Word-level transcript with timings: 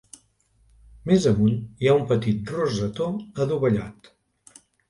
Més 1.11 1.27
amunt 1.33 1.59
hi 1.83 1.91
ha 1.91 1.95
un 1.99 2.07
petit 2.13 2.51
rosetó 2.57 3.11
adovellat. 3.47 4.15